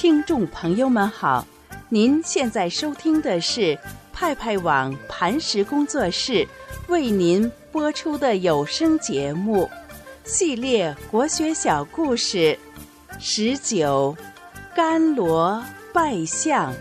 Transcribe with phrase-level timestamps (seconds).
[0.00, 1.46] 听众朋友们好，
[1.90, 3.78] 您现在收听的是
[4.14, 6.48] 派派网磐石工作室
[6.88, 9.68] 为您播出的有声节目
[10.24, 12.58] 系列国学小故事
[13.18, 14.16] 十九
[14.74, 15.62] 甘罗
[15.92, 16.72] 拜相。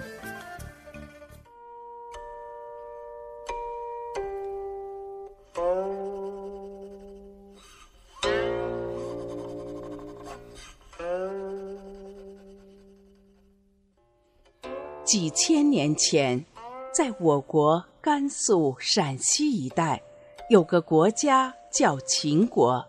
[15.09, 16.45] 几千年前，
[16.94, 20.04] 在我国甘肃、陕西一带，
[20.52, 22.85] 有个国家叫秦国。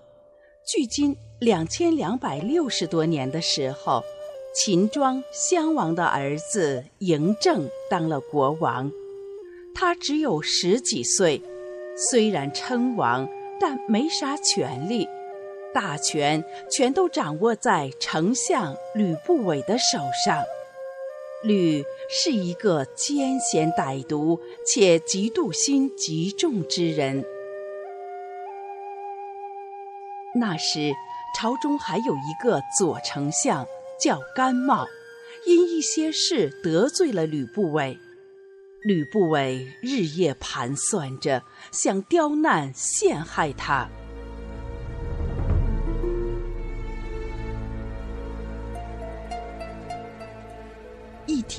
[0.66, 4.04] 距今两千两百六十多年的时候，
[4.54, 8.92] 秦庄襄王的儿子嬴政当了国王。
[9.74, 11.42] 他只有十几岁，
[11.96, 13.26] 虽然称王，
[13.58, 15.08] 但没啥权力，
[15.72, 20.44] 大权全都掌握在丞相吕不韦的手上。
[21.42, 27.24] 吕是一个奸险歹毒且嫉妒心极重之人。
[30.34, 30.92] 那时，
[31.34, 33.66] 朝中还有一个左丞相
[33.98, 34.86] 叫甘茂，
[35.46, 37.98] 因一些事得罪了吕不韦。
[38.82, 43.88] 吕不韦日夜盘算着，想刁难陷害他。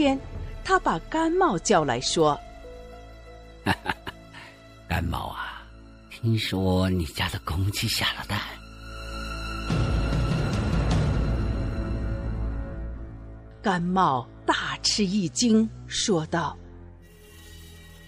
[0.01, 0.19] 天，
[0.63, 2.35] 他把甘茂叫来说
[4.89, 5.61] ：“甘茂啊，
[6.09, 8.39] 听说你家的公鸡下了蛋。”
[13.61, 16.57] 甘茂大吃一惊，说道：“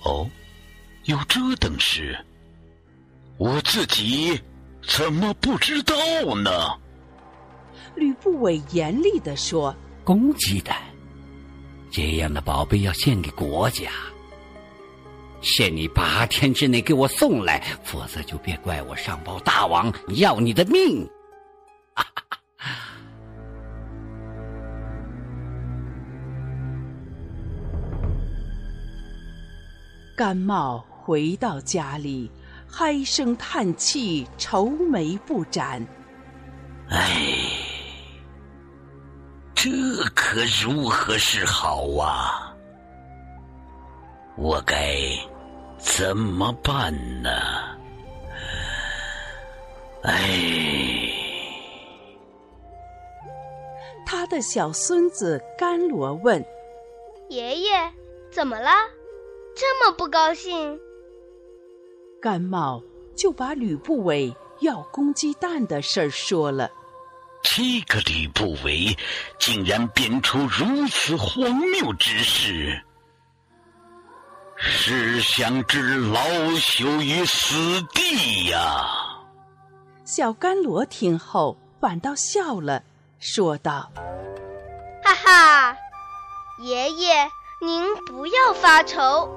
[0.03, 0.27] 哦，
[1.03, 2.17] 有这等事，
[3.37, 4.41] 我自己
[4.81, 5.95] 怎么不知道
[6.43, 6.49] 呢？”
[7.93, 10.75] 吕不韦严厉地说：“公鸡蛋。”
[11.95, 13.91] 这样的宝贝要献给国家，
[15.41, 21.07] 限你八天之内给我送来，否则就别怪我上报大王要你的命。
[30.17, 32.31] 甘茂回到家里，
[32.79, 35.85] 唉声叹气，愁眉不展。
[36.89, 37.62] 唉。
[39.63, 39.69] 这
[40.13, 42.53] 可如何是好啊？
[44.35, 44.97] 我该
[45.77, 47.29] 怎么办呢？
[50.03, 51.07] 哎，
[54.05, 56.43] 他的小孙子甘罗问
[57.31, 57.89] ：“爷爷，
[58.29, 58.69] 怎么了？
[59.55, 60.77] 这么不高兴？”
[62.21, 62.83] 甘茂
[63.15, 66.69] 就把吕不韦要公鸡蛋的事儿说了。
[67.43, 68.97] 这个吕不韦
[69.37, 72.81] 竟然编出如此荒谬之事，
[74.57, 76.21] 是想置老
[76.55, 78.87] 朽于死地呀！
[80.05, 82.81] 小甘罗听后反倒笑了，
[83.19, 83.91] 说道
[85.03, 85.77] ：“哈哈，
[86.61, 87.29] 爷爷
[87.61, 89.29] 您不要发愁，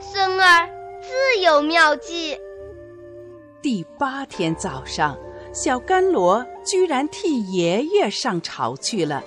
[0.00, 0.68] 孙儿
[1.02, 2.38] 自有妙计。”
[3.60, 5.18] 第八天早上。
[5.60, 9.20] 小甘罗居然替爷爷上朝去了。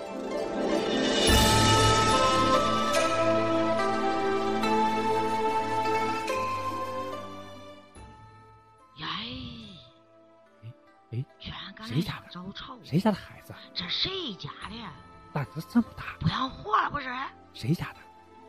[8.96, 9.08] 呀！
[11.12, 11.25] 哎哎，
[11.86, 12.30] 谁家的？
[12.81, 13.53] 谁家的孩子？
[13.74, 14.75] 这谁家的？
[15.34, 17.09] 胆子这么大，不要活了不是？
[17.53, 17.97] 谁家的？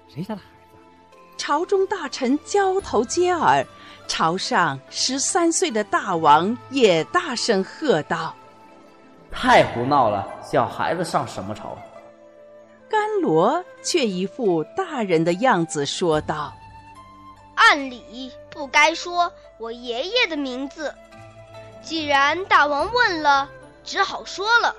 [0.08, 0.61] 谁家的孩子？
[1.36, 3.66] 朝中大臣交头接耳。
[4.08, 8.34] 朝上十三岁的大王也大声喝道
[9.30, 10.28] ：“太胡闹了！
[10.42, 11.78] 小孩子上什么朝？”
[12.90, 16.52] 甘罗却一副大人的样子说道
[17.54, 20.94] ：“按理不该说我爷爷的名字，
[21.80, 23.48] 既然大王问了，
[23.82, 24.74] 只好说了。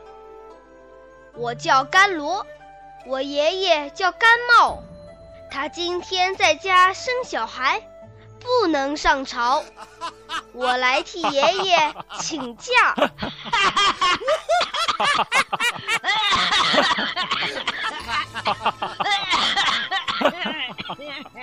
[1.33, 2.45] 我叫甘罗，
[3.07, 4.29] 我爷爷叫甘
[4.59, 4.83] 茂，
[5.53, 7.79] 他今天在家生小孩。”
[8.43, 9.63] 不能上朝，
[10.51, 12.93] 我来替爷爷请假。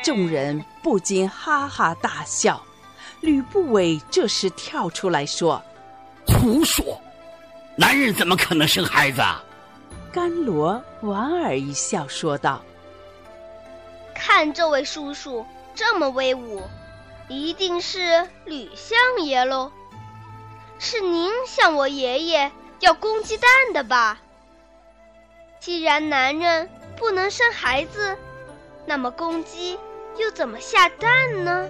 [0.02, 2.62] 众人不禁哈哈大笑。
[3.22, 5.62] 吕不韦这时跳出来说
[6.28, 7.00] ：“胡说！
[7.76, 9.22] 男人怎么可能生孩子？”
[10.12, 12.62] 甘罗莞尔一笑，说道
[14.20, 16.62] ：“看这位叔叔这么威武。”
[17.32, 19.70] 一定是吕相爷喽，
[20.80, 22.50] 是您向我爷爷
[22.80, 24.18] 要公鸡蛋的吧？
[25.60, 28.16] 既然男人不能生孩子，
[28.84, 29.78] 那么公鸡
[30.16, 31.68] 又怎么下蛋呢？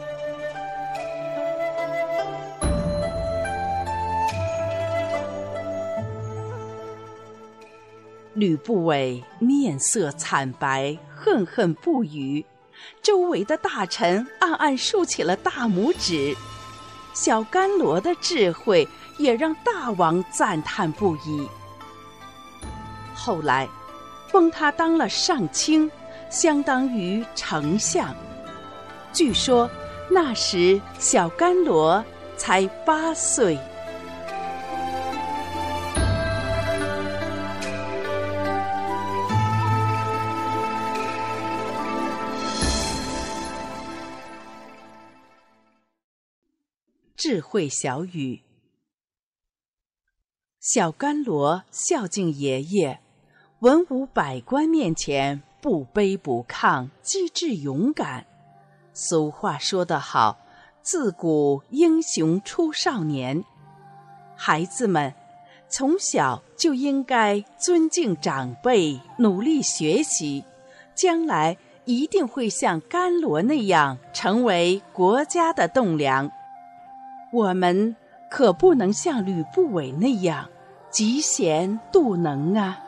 [8.33, 12.45] 吕不韦面色惨白，恨恨不语。
[13.03, 16.35] 周围的大臣暗暗竖起了大拇指。
[17.13, 18.89] 小甘罗的智慧
[19.19, 21.47] 也让大王赞叹不已。
[23.15, 23.69] 后来，
[24.29, 25.91] 封他当了上卿，
[26.31, 28.15] 相当于丞相。
[29.13, 29.69] 据说
[30.09, 32.03] 那时小甘罗
[32.37, 33.59] 才八岁。
[47.23, 48.41] 智慧小语：
[50.59, 52.99] 小甘罗孝敬爷爷，
[53.59, 58.25] 文武百官面前不卑不亢，机智勇敢。
[58.95, 60.39] 俗话说得好
[60.81, 63.45] ：“自古英雄出少年。”
[64.35, 65.13] 孩子们
[65.69, 70.43] 从小就应该尊敬长辈，努力学习，
[70.95, 76.33] 将来一定会像甘罗那样成为国家的栋梁。
[77.33, 77.95] 我们
[78.29, 80.49] 可不能像吕不韦那样
[80.91, 82.79] 嫉贤妒能啊！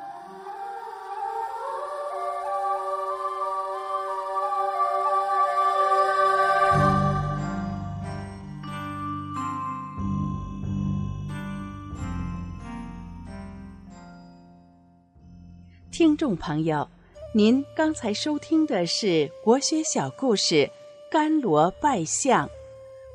[15.93, 16.88] 听众朋友，
[17.33, 20.55] 您刚才收听的是国学小故事
[21.09, 22.47] 《甘罗拜相》，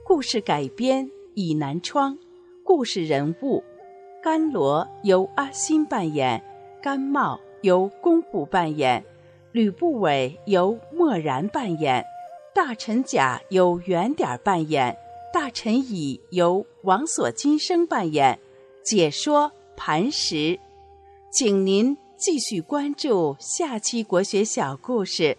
[0.06, 1.17] 故事改编。
[1.38, 2.18] 倚南窗，
[2.64, 3.64] 故事人物：
[4.24, 6.44] 甘罗由阿新扮演，
[6.82, 9.06] 甘茂由工部扮演，
[9.52, 12.04] 吕不韦由默然扮演，
[12.56, 14.98] 大臣甲由圆点扮演，
[15.32, 18.40] 大臣乙由王所金生扮演。
[18.84, 20.60] 解说磐石，
[21.32, 25.38] 请您继续关注下期国学小故事。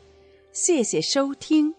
[0.52, 1.74] 谢谢收听。